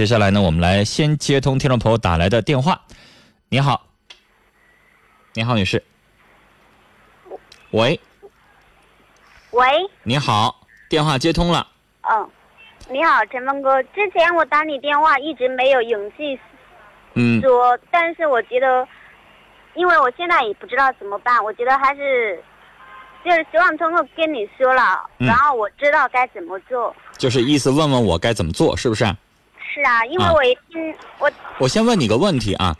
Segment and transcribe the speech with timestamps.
[0.00, 2.80] 接下来呢，我们来先接通听众朋友打来的电话。
[3.50, 3.86] 你好，
[5.34, 5.84] 你好，女士。
[7.72, 8.00] 喂，
[9.50, 9.66] 喂，
[10.02, 11.68] 你好，电话接通了。
[12.10, 12.30] 嗯，
[12.88, 13.82] 你好，陈峰哥。
[13.82, 16.40] 之前我打你电话一直没有勇气
[17.12, 18.88] 嗯说，但是我觉得，
[19.74, 22.42] 因为我现在也不知道怎么办，我觉得还是
[23.22, 26.96] 就是希望通过跟你说了，嗯然后我知道该怎么做。
[27.18, 29.04] 就是意思问问我该怎么做，是不是？
[29.72, 30.32] 是啊，因为啊。
[30.32, 32.76] 我一听我我先问你个问题啊，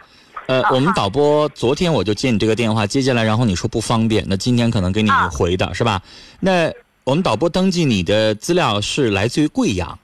[0.47, 6.03] 呃，我们导播昨天我就接你这个电话，接进来，然后你说不方便，那今天可能给你啊回的是吧？
[6.41, 6.73] 那
[7.05, 9.99] 我们导播登记你的资料是来自于贵阳，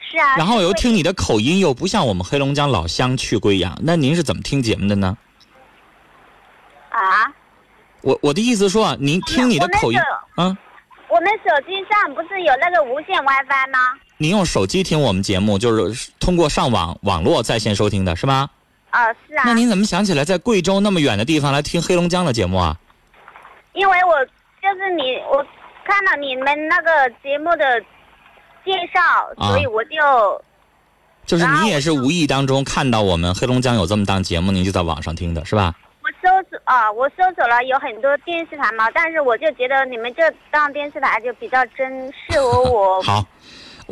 [0.00, 5.16] 是啊，然后我又听你的口音又不像我们黑龙江老乡去贵阳，那您是怎么听节目的呢？
[6.90, 7.32] 啊，
[8.02, 9.98] 我我的意思说啊，您听你的口音
[10.36, 10.58] 我啊，
[11.08, 13.78] 我们手机上不是有那个无线 WiFi 吗？
[14.22, 18.48] 您用手机听我们节目，就是通过上网网络在线收听的是吗？
[18.90, 22.76] 啊，是啊那，您怎么想起来在贵州那么远的地方来听黑龙江的节目啊？
[23.72, 24.24] 因为我
[24.62, 25.44] 就是你，我
[25.84, 27.80] 看了你们那个节目的
[28.64, 29.00] 介绍，
[29.38, 30.40] 啊所以我就
[31.26, 35.74] 就是你也是无意当中看到我们黑龙江有这么档节目，您就在网上听的是吧？
[36.00, 43.02] 我搜索啊，我搜索了有很多电视台嘛，但是我就觉得你们这档电视台就比较真适合我。
[43.02, 43.24] 好，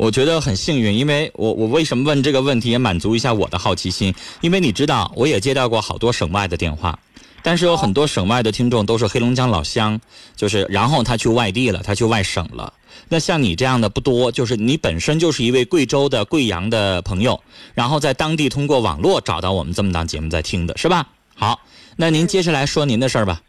[0.01, 4.11] 我觉得很幸运，因为我我为什么问这个问题，也满足一下我的好奇心。
[4.41, 6.97] 因为你知道，我也接到过好多省外的电话，
[7.43, 10.01] 但是有很多省外的听众都是黑龙江老乡，
[10.35, 12.73] 就是然后他去外地了，他去外省了。
[13.09, 17.39] 那像你这样的不多，就是你本身就是一位贵州的贵阳的朋友，
[17.75, 21.07] 然后在当地通过网络找到我们这么档节目在听的是吧？
[21.35, 21.59] 好，
[21.95, 23.39] 那您接下来说您的事儿吧。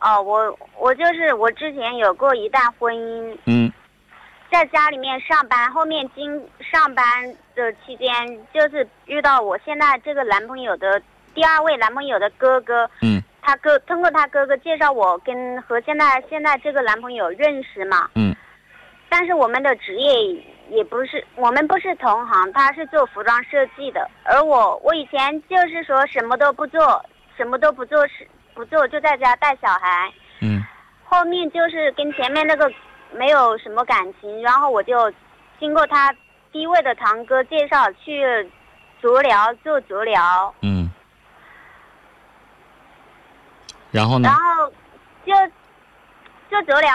[0.00, 3.72] 哦，我我就是我之前有过一段婚姻，嗯
[4.50, 7.04] 在家里面上班，后面经上班
[7.54, 8.08] 的期间，
[8.52, 11.00] 就是遇到我现在这个男朋友的
[11.34, 13.22] 第二位男朋友的哥哥，嗯。
[13.48, 18.34] 他哥通过他哥哥介绍我跟和现在现在这个男朋友认识嘛，嗯。
[19.08, 20.12] 但是我们的职业
[20.68, 27.00] 也不是，我们不是同行，他是做服装设计的，而我我以前就是说什么都不做，
[27.36, 30.60] 什么都不做是不做，就在家带小孩，嗯。
[31.04, 32.68] 后面就是跟前面那个
[33.12, 35.12] 没有什么感情，然后我就
[35.58, 36.14] 经过他
[36.52, 38.50] 第一位的堂哥介绍去
[39.00, 40.90] 足疗做足疗，嗯。
[43.90, 44.34] 然后呢然？
[44.36, 44.72] 后
[45.24, 45.32] 就
[46.50, 46.90] 就足疗，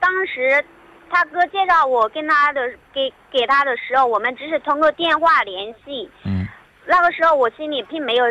[0.00, 0.64] 当时
[1.10, 2.60] 他哥介绍我跟他的
[2.92, 6.10] 给给他的时候，我们只是通过电话联系。
[6.24, 6.46] 嗯
[6.88, 8.30] 那个时候我心里并没有，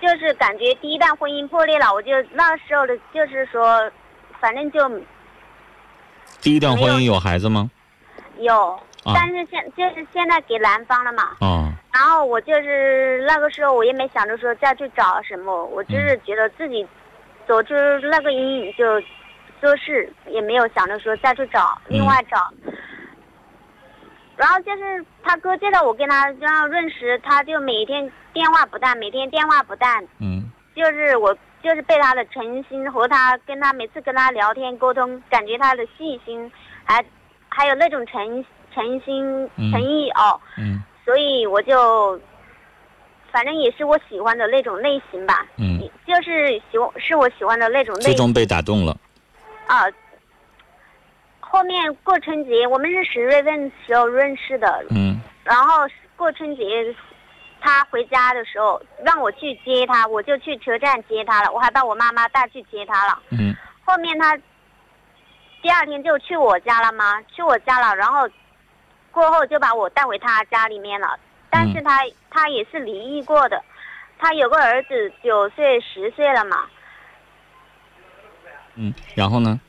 [0.00, 3.88] 就是感觉第一段婚姻破裂了，我就那时候的就是说，
[4.40, 4.88] 反正就
[6.42, 7.70] 第一段婚姻有孩子吗？
[8.38, 8.72] 有，
[9.04, 11.36] 啊但是现就是现在给男方了嘛。
[11.40, 16.84] 哦，然后我就是那个时候我也没想着说再去找什么，我就是觉得自己
[17.46, 17.74] 走出
[18.10, 19.00] 那个阴影就
[19.60, 22.52] 做事，也没有想着说再去找另外找。
[24.34, 36.50] 然后就是他哥介绍我跟他这样认识，他就每天电话不断，每天电话不断，嗯就是我就是被他的诚心和他跟他每次跟他聊天沟通，感觉他的细心，
[36.84, 37.04] 还
[37.48, 39.70] 还有那种诚诚心嗯。
[39.70, 40.40] 诚意哦。
[40.58, 40.82] 嗯。
[41.04, 42.20] 所以我就，
[43.32, 48.10] 反正也是我喜欢的那种类型吧，嗯，就是喜欢是我喜欢的那种类型。
[48.10, 48.96] 最终被打动了。
[49.66, 49.84] 啊。
[51.40, 55.20] 后面过春节，我们是十月份时候认识的，嗯。
[55.44, 55.86] 然后
[56.16, 56.64] 过春节，
[57.62, 63.22] 他回家的时候让我去接他，我就去车站接他了，我还把我妈妈带去接他了。
[63.30, 64.36] 嗯后面他
[65.62, 67.22] 第二天就去我家了吗？
[67.34, 68.28] 去我家了，然后
[69.10, 71.18] 过后就把我带回他家里面了。
[71.50, 71.98] 但是他、
[72.30, 73.62] 他也是离异过的，
[74.18, 76.64] 他有个儿子九岁十岁了嘛。
[78.74, 79.60] 嗯，然后呢？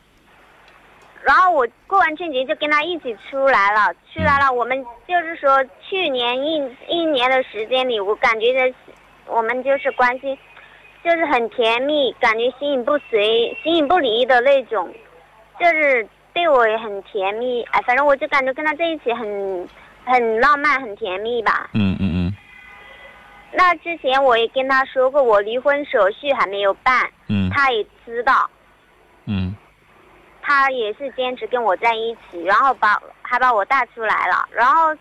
[1.25, 4.51] 然后我过完春节就跟他一起出来了，出来了。
[4.51, 6.57] 我们就是说去年一
[6.87, 8.75] 一年的时间里，我感觉的
[9.27, 10.37] 我们就是关系
[11.03, 14.93] 就是很甜蜜，感觉形影不随、形影不离的那种，
[15.59, 17.63] 就是对我也很甜蜜。
[17.71, 19.67] 哎，反正我就感觉跟他在一起很
[20.03, 21.69] 很浪漫、很甜蜜吧。
[21.73, 22.33] 嗯嗯嗯
[23.53, 28.49] 那之前我也跟他说过，我离婚手续还没有办，嗯他也知道。
[30.53, 34.95] 他也是坚持跟我在一起，然后把还把我带出来了，然后，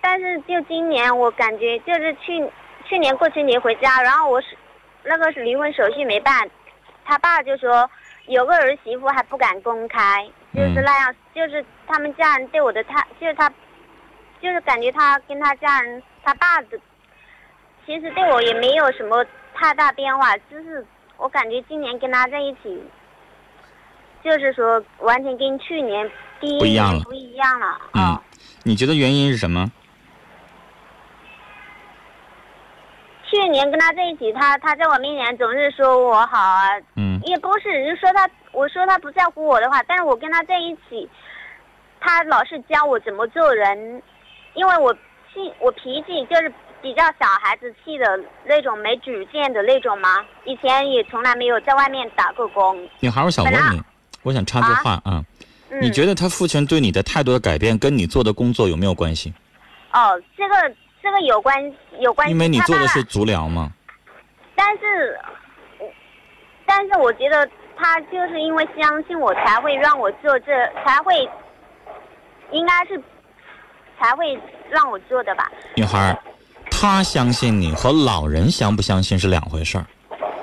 [0.00, 2.50] 但是就今年我感觉就是去
[2.88, 4.56] 去年过春节回家，然后我是
[5.04, 6.50] 那个离婚手续没办，
[7.04, 7.88] 他爸就说
[8.24, 13.52] 有个儿媳妇还不敢公开，就是那样，就是他们家人对我的态，就是他
[14.40, 16.78] 就是感觉他跟他家人，他爸的，
[17.84, 19.22] 其实对我也没有什么
[19.54, 20.84] 太大变化，就是
[21.18, 22.82] 我感觉今年跟他在一起，
[24.22, 28.22] 就是说完全跟去年第一不一样了年不一样了嗯啊。
[28.62, 29.70] 你觉得原因是什么？
[33.30, 41.08] 去年跟他在一起，他他在我面前总是说我好啊，嗯也不是，就说他，我说他不在乎我的话，但是我跟他在一起，
[42.00, 44.02] 他老是教我怎么做人，
[44.54, 44.92] 因为我
[45.32, 46.52] 气，我脾气就是
[46.82, 50.24] 比较小孩子气的那种，没主见的那种嘛。
[50.44, 52.76] 以前也从来没有在外面打过工。
[52.98, 53.80] 女孩，我想问你，
[54.22, 55.24] 我想插句话啊，
[55.70, 59.32] 嗯，你觉得他父亲对你的态度的改变跟你做的工作有没有关系？
[59.92, 60.54] 哦，这个
[61.02, 61.56] 这个有关
[62.00, 63.72] 有关系，因为你做的是足疗嘛。
[64.54, 65.18] 但是，
[66.66, 70.52] 但是我觉得他就是因为相信我，才会让我做这，
[70.84, 71.14] 才会，
[72.52, 73.02] 应该是
[73.98, 74.38] 才会
[74.68, 75.50] 让我做的吧。
[75.76, 76.16] 女孩，
[76.70, 79.86] 他相信你和老人相不相信是两回事儿。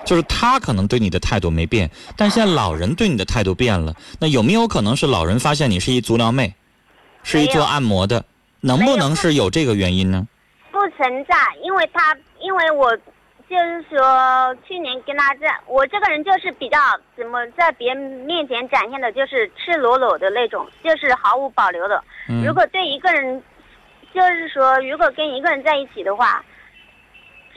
[0.07, 3.93] 就是他可能对你的态度没变，但现在老人对你的态度变了。
[4.19, 6.55] 那有没有可能是老人发现你是一足疗妹，
[7.23, 8.23] 是一做按摩的？
[8.61, 10.27] 能不能是有这个原因呢？
[10.71, 12.95] 不存在，因为他，因为我
[13.49, 16.77] 就是说，去年跟他在，我这个人就是比较
[17.15, 22.03] 怎么在别人面前展现的，就是赤裸裸的那种，就是毫无保留的。
[22.29, 23.41] 嗯如果对一个人，
[24.13, 26.43] 就是说，如果跟一个人在一起的话，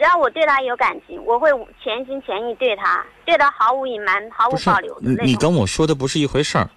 [0.00, 1.50] 只要我对他有感情，我会
[1.84, 5.52] 全心全意对他，对他毫无隐瞒、毫无保留的你你那种。
[5.52, 6.70] 跟我说的不是一回事儿。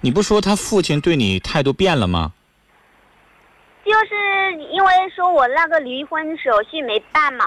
[0.00, 2.32] 你不说他父亲对你态度变了吗？
[3.84, 7.44] 就是因为说我那个离婚手续没办嘛，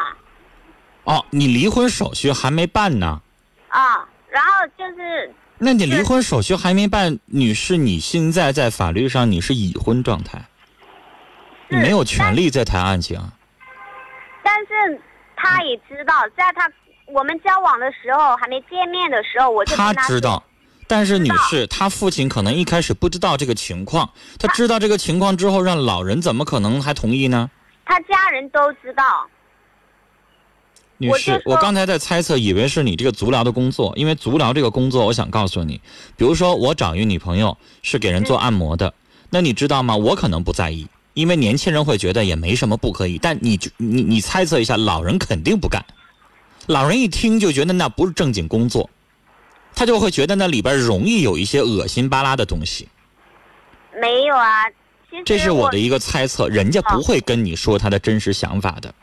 [1.05, 3.21] 哦，你离婚手续还没办呢。
[3.69, 10.43] 啊，然后就是那你离婚手续还没办，女士，你现在在法律上你是已婚状态，
[11.69, 13.17] 你没有权利再谈案情。
[14.57, 15.01] 但是
[15.35, 16.67] 他也知道，在他
[17.05, 20.43] 我们交往的时候，还没见面的时候，我就他他知道，
[20.87, 24.09] 但是女士，他父亲可能一开始不知道这个情况，
[24.39, 27.51] 他知道这个情况之后，让老人怎么可能还同意呢？
[27.85, 29.27] 他家人都知道。
[30.97, 35.79] 女士，我我刚才在猜测，以为是你这个足疗的工作，因为足疗这个工作，我想告诉你，
[36.15, 38.91] 比如说我找一个女朋友是给人做按摩的，
[39.29, 39.95] 那你知道吗？
[39.95, 40.87] 我可能不在意，
[41.17, 45.83] 因为年轻人会觉得也没什么不可以，但你就你你猜测一下，老人肯定不干，
[46.67, 48.87] 老人一听就觉得那不是正经工作，
[49.73, 52.87] 他就会觉得那里边容易有一些恶心巴拉的东西。
[53.99, 54.61] 没有啊，
[55.25, 58.93] 这是我我的一个猜测，人家不会跟你说他的真实想法的。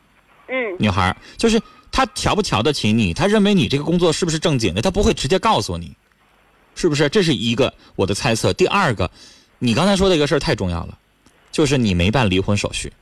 [0.47, 5.97] 嗯女孩，就是他瞧不瞧得起你，他认为你这个工作是不是正经的，他不会直接告诉你，
[6.77, 7.09] 是不是？
[7.09, 8.53] 这是一个我的猜测。
[8.53, 9.11] 第二个，
[9.59, 10.97] 你刚才说的一个事儿太重要了，
[11.55, 12.93] 就是你没办离婚手续。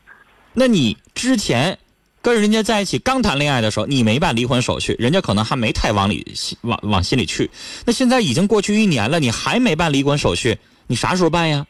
[0.52, 1.78] 那你之前
[2.20, 6.22] 跟人家在一起刚谈恋爱的时候，你没办离婚手续，人家可能还没太往里
[6.60, 7.50] 往往心里去。
[7.86, 11.66] 那现在已经过去一年了，你还没办离婚手续，你啥时候办呀？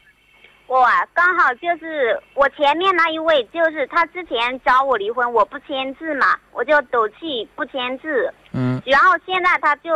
[0.67, 8.29] 我啊，刚好就是我前面那一位，就是他之前找我离婚，我不签字嘛，我就赌气不签字。
[8.53, 9.91] 嗯，然后现在他就，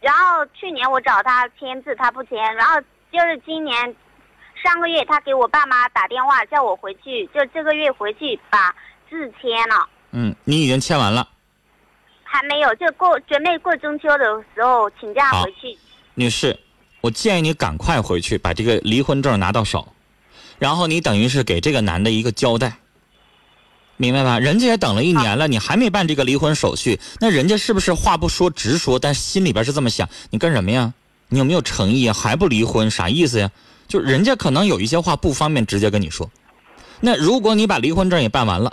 [0.00, 2.80] 然后去年我找他签字，他不签，然后
[3.12, 3.74] 就是今年
[4.62, 8.74] 上个月他给我爸妈打电话叫我回去，就这个月回去把
[9.08, 11.28] 字签了，嗯，你已经签完了。
[12.24, 14.24] 还没有，就过准备过中秋的
[14.54, 15.78] 时候请假回去。
[16.14, 16.58] 女士，
[17.00, 19.94] 我建议你赶快回去把这个离婚证拿到手，
[20.58, 22.74] 然后你等于是给这个男的一个交代，
[23.96, 24.38] 明白吧？
[24.38, 30.08] 人家也等了一年了，你还没办这个离婚手续，那人家是不是话不说直说，但心里边是这么想？
[30.30, 30.92] 你干什么呀？
[31.28, 32.12] 你有没有诚意啊？
[32.12, 33.50] 还不离婚，啥意思呀？
[33.88, 36.30] 就人家可能有一些话不方便直接跟你说。
[37.00, 38.72] 那如果你把离婚证也办完了，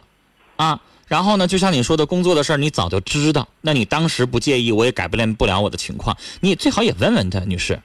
[0.57, 7.81] 啊，然后呢，就像你说的工作的事儿，你早就知道，那你当时不介意，我也改变不了我的情况，你最好也问问他，女士，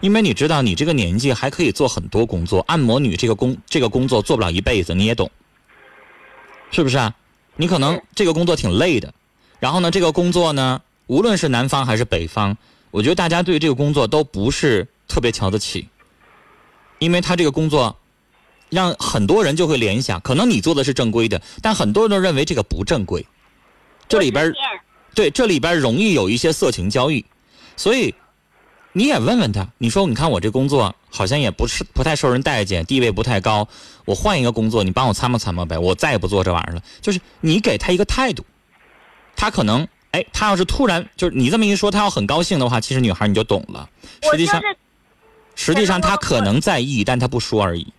[0.00, 5.30] 因为你知道你这个年纪还可以做很多工作，按摩女这个工这个工作做不了一辈子，你也懂，
[6.70, 7.14] 是不是啊？
[7.56, 9.12] 你可能这个工作挺累的，
[9.58, 12.56] 然后呢，这个工作呢，无论是南方还是北方，
[12.92, 15.88] 我觉得大家对这个工作都不是特别瞧得起，
[17.00, 17.96] 因为他这个工作。
[18.72, 23.26] 让很多人就会联想，可能你做的是正规的，但很多人都认为这个不正规。
[24.08, 24.52] 这里边
[25.12, 27.24] 对，这里边容易有一些色情交易，
[27.76, 28.14] 所以
[28.92, 33.66] 你也问问他，你说你看我这工作好像也不是不太受人待见，地位不太高，
[34.04, 36.82] 我换一个工作，你帮我参谋参谋呗，我再也不做这玩意儿了。
[37.00, 38.46] 就是你给他一个态度，
[39.34, 43.90] 他可能哎，他要是突然就是你这么一说，他要很高兴的话，其实女孩你就懂了。
[44.30, 44.76] 实际上，我就是
[45.62, 47.92] 实际上他可能在意，但他不说而已。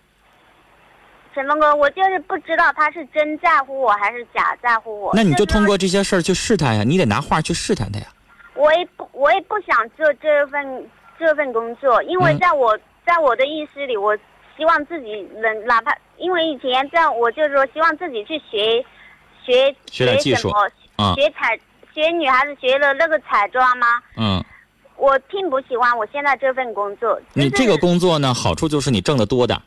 [1.32, 5.12] 陈峰哥，我就是不知道他是真在乎我还是假在乎我。
[5.14, 8.06] 那你就通过这些事儿去试探呀，你得拿话去试探他呀。
[8.54, 12.76] 我也不，我也不想做这份这份工作，因为嗯在我、
[13.06, 14.16] 在我的意识里，我
[14.56, 18.84] 希望自己能哪怕因为以前在，我就是说希望自己去学
[19.46, 20.50] 学学点技术
[21.16, 21.56] 学彩
[21.94, 23.86] 学女孩子学了那个彩妆吗？
[24.16, 24.31] 嗯，
[25.02, 27.20] 我并不喜欢我现在这份工作。
[27.34, 29.60] 就是你这个工作呢，好处就是你挣得多的，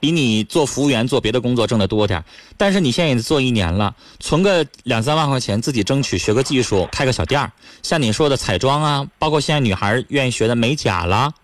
[0.00, 2.24] 比你做服务员做别的工作挣得多点儿。
[2.56, 7.52] 但是你现在也做一年了，存个两三万块钱，自己争取学个技术，开个小店儿。
[7.82, 11.34] 像你说的彩妆啊，包括现在女孩愿意学的美甲啦，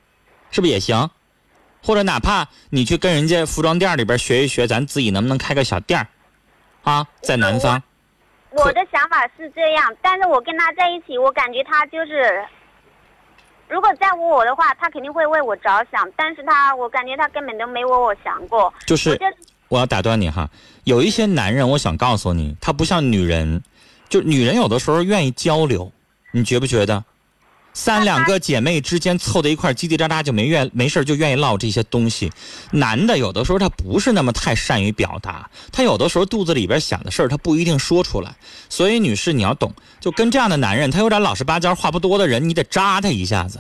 [0.51, 1.11] 是不是也行？
[1.83, 6.09] 或者哪怕你去跟人家服装店里边学一学，咱自己能不能开个小店儿？
[6.83, 7.83] 啊，在南方，
[8.53, 12.43] 我的想法是这样，但是我跟他在一起，我感觉他就是，
[13.69, 18.73] 如果在乎我的话，他肯定会为我着想，但是他，我感觉他根本都没为我想过。
[18.87, 19.11] 就是
[19.69, 20.49] 我我要打断你哈，
[20.85, 23.63] 有一些男人，我想告诉你，他不像女人，
[24.09, 25.91] 就女人有的时候愿意交流，
[26.31, 27.05] 你觉不觉得？
[27.75, 32.31] 三两个姐妹之间凑在一块叽叽喳喳就没愿没事儿就愿意唠这些东西。
[32.71, 38.35] 男的有的时候他不是那么太善于表达，他有的时候肚子里边想的事儿他不一定说出来。
[38.71, 43.59] 所以女士你要懂，就跟这样的男人，他有点老实巴交、话不多的人，你得扎他一下子。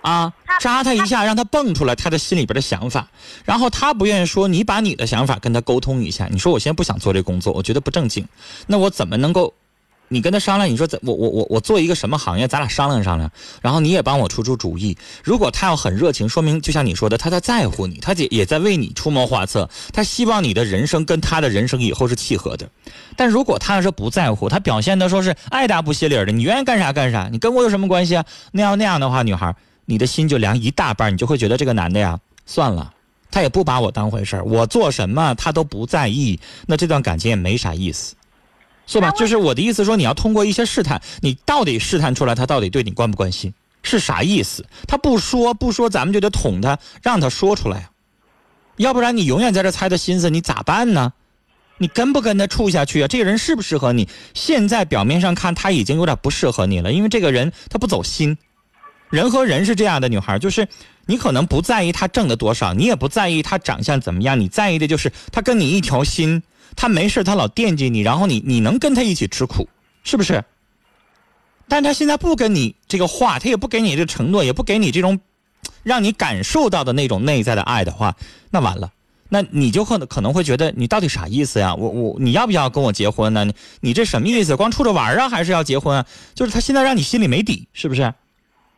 [0.00, 3.08] 啊，扎他一下，让他蹦出来他的心里边的想法，
[3.44, 6.26] 然后他不愿意说，你把你的想法跟他沟通一下。
[6.28, 8.26] 你说我现在不想做这工作，我觉得不正经，
[8.66, 9.52] 那我怎么能够？
[10.12, 13.30] 你跟他商量，你说我我我我做一个什么行业，咱俩商量商量，
[13.62, 14.96] 然后你也帮我出出主意。
[15.24, 22.68] 如果他要很热情，说明就像你说的，他在在乎你，他也也在为你出谋划策，他希望你的人生跟他的人生以后是契合的。
[23.16, 28.24] 但如果他要是不在乎，他表现的说是爱答不理的，你愿意干啥干啥，你跟我有什么关系啊？
[28.52, 29.54] 那样那样的话，女孩，
[29.86, 32.92] 你的心就凉一大半，你就会觉得这个男的呀，算了，
[33.30, 38.14] 他也不把我当回事，我做什么他都不在意，那这段感情也没啥意思。
[38.98, 39.10] 是吧？
[39.12, 44.64] 就是我的意思说，你要通过一些试探，你到底试探出来他到底对你关不关心，是啥意思？
[44.86, 47.88] 他不说不说，咱们就得捅他，让他说出来。
[48.76, 51.12] 要不然你永远在这猜他心思，你咋办呢？
[51.78, 53.08] 你跟不跟他处下去啊？
[53.08, 54.08] 这个人适不适合你？
[54.34, 58.36] 现在表面上看他已经有点不适合你了，因为这个人他不走心。
[59.12, 60.66] 人和人是这样的，女孩就是
[61.06, 66.42] 你可能不在意他挣的多少，你也不在意他长相怎么样，你在意的就是他跟你一条心。
[66.74, 69.68] 他没事，他老惦记你，然后你你能跟他一起吃苦，
[70.02, 70.42] 是不是？
[71.68, 75.20] 但他现在不跟你这个话，他也不给你这个承诺，也不给你这种
[75.82, 78.16] 让你感受到的那种内在的爱的话，
[78.50, 78.90] 那完了，
[79.28, 81.74] 那你就可能可能会觉得你到底啥意思呀？
[81.74, 83.44] 我我你要不要跟我结婚呢？
[83.44, 84.56] 你你这什么意思？
[84.56, 86.06] 光处着玩啊，还是要结婚啊？
[86.34, 88.14] 就是他现在让你心里没底，是不是？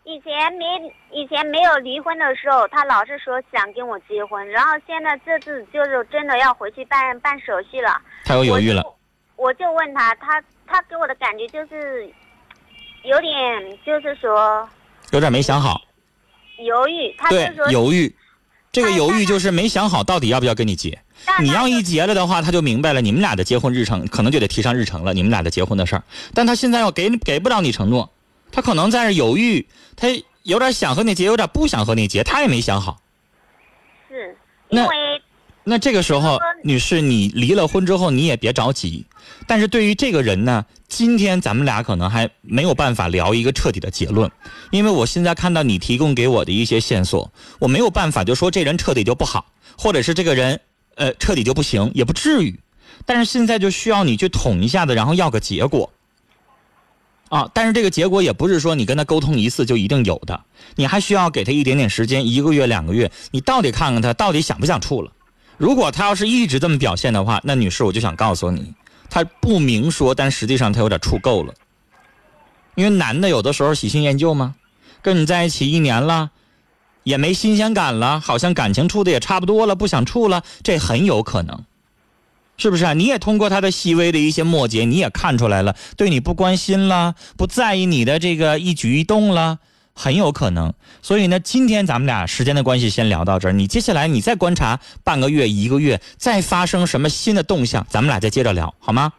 [0.04, 0.64] 以前没
[1.10, 8.00] 以前没有离婚的时候，他老是说想跟我结婚，然后现在这次就是真的要回去办办手续了。
[8.24, 8.82] 他又犹豫了。
[9.36, 12.06] 我就，我就问他，他他给我的感觉就是
[13.02, 14.68] 有点，就是说
[15.12, 15.80] 有点没想好，
[16.58, 17.14] 犹豫。
[17.16, 18.14] 他就对说，，犹豫，
[18.70, 20.98] 这个犹豫就是没想好到底要不要跟你结。
[21.40, 26.02] 你要一结了的话，他就明白了，你们俩的结婚日程可能就得提上日程了，你们俩的结婚的事儿。
[26.34, 28.10] 但他现在要给给不了你承诺，
[28.54, 30.06] 他可能在这犹豫，他
[30.44, 33.00] 有点想和你结，有点不想和你结，他也没想好。
[34.08, 34.36] 是
[34.68, 35.22] 那因为
[35.64, 39.06] 那这个时候，女士，你离了婚之后，你也别着急。
[39.48, 44.30] 但是对于这个人呢，今天咱们俩可能还没有办法聊一个彻底的结论，
[44.70, 49.46] 因为我现在看到你提供给我的一些线索，我没有办法就说这人彻底就不好，
[49.76, 50.60] 或者是这个人
[50.94, 52.60] 呃彻底就不行，也不至于。
[53.04, 55.90] 但是现在就需要你去捅一下子，然后要个结果。
[57.34, 60.40] 啊，但是这个结果也不是说你跟他沟通一次就一定有的，
[60.76, 65.10] 你还需要给他一点点时间，一个月、两个月，你到底看看他到底想不想处了。
[65.56, 68.72] 如果他要是一直这么表现的话，那女士我就想告诉你，
[69.10, 71.52] 他不明说，但实际上他有点处够了。
[72.76, 74.54] 因为男的有的时候喜新厌旧嘛，
[75.02, 76.30] 跟你在一起一年了，
[77.02, 81.64] 也没新鲜感了，好像感情处的也差不多了，不想处了，这很有可能，
[82.56, 82.92] 是不是啊？
[82.94, 89.58] 你也通过他的细微的一些末节，你也看出来了，对你不关心了，不在意你的这个一举一动了。
[89.96, 93.52] 很有可能，所以呢，今天咱们俩时间的关系先聊到这儿。
[93.52, 99.12] 你接下来你再观察半个月、一个月，再发生什么新的动向，咱们俩再接着聊，好吗？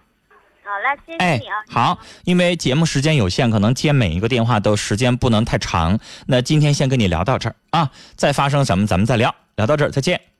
[0.62, 5.98] 好了，谢谢哎你啊。，好，因为节目时间有限，可能接每一个电话都时间不能太长。
[6.28, 10.35] 那今天先跟你聊到这儿啊，再发生什么咱们再聊，聊到这儿再见。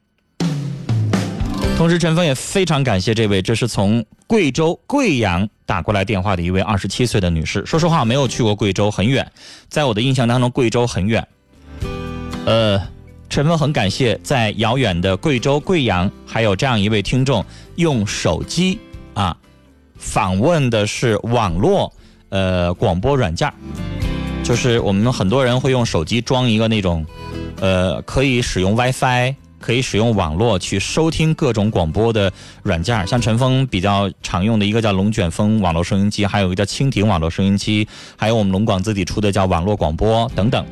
[1.78, 7.66] 同时，陈峰也非常感谢这位，这是从贵州贵阳打过来电话的一位二十七岁的女士。
[7.66, 9.30] 说实话，没有去过贵州，很远，
[9.68, 11.28] 在我的印象当中，贵州很远。
[12.46, 12.82] 呃，
[13.30, 18.80] 陈峰很感谢在遥远的贵州贵阳，还有这样一位听众用手机
[19.14, 19.36] 啊
[19.98, 21.92] 访问的是网络
[22.30, 23.52] 呃广播软件
[24.44, 27.06] 就是我们很多人会用手机装一个那种
[27.60, 29.36] 呃可以使用 WiFi。
[29.66, 32.32] 可以使用网络去收听各种广播的
[32.62, 40.64] 软件，像陈峰比较常用的一个叫龙卷风网络收音机，还有一个叫蜻蜓网络收音机，还有我们龙广自己出的叫网络广播等等。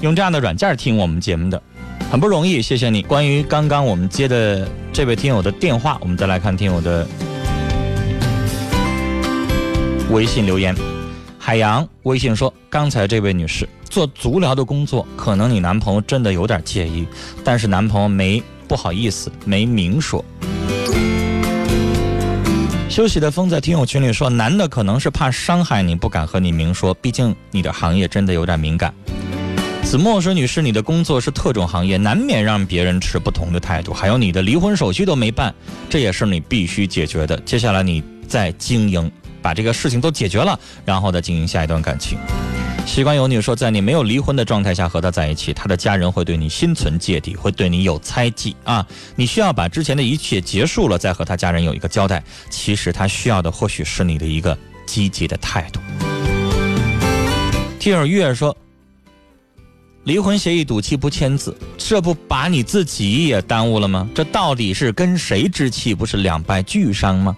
[0.00, 1.60] 用这样的软件听我们节目的，
[2.08, 3.02] 很不容易，谢谢你。
[3.02, 7.04] 关于刚刚我们接的这位听友的电话，我们再来看听友的
[10.10, 10.72] 微信留言。
[11.36, 17.06] 海洋微信说：“刚才这位女士。”做足疗的工作，可能你男朋友真的有点介意，
[17.44, 20.24] 但是男朋友没不好意思，没明说。
[22.88, 28.94] 休息的风在听友群里说，男的可能是怕伤害你，不敢和你明说，毕竟你的行业真的有点敏感。
[29.82, 35.54] 子墨说，女士，你的工作是特种行业，难免让别人持不同的态度，还有你的离婚手续都没办，
[35.90, 37.38] 这也是你必须解决的。
[37.40, 42.16] 接下来你再经营，把这个事情都解决了，然后再经营下一段感情。
[42.84, 48.86] 习惯有女说，在你没有离婚的状态下和他在一起，他的家人会对你心存芥蒂，会对你有猜忌啊！
[49.16, 52.22] 你需要把之前的一切结束了，再和他家人有一个交代。
[52.50, 55.80] 其实他需要的或许是你的一个积极的态度。
[57.78, 58.54] 听尔月说，
[60.04, 64.06] 离婚协议赌气不签字，这不把你自己也耽误了吗？
[64.14, 65.94] 这到底是跟谁置气？
[65.94, 67.34] 不是两败俱伤吗？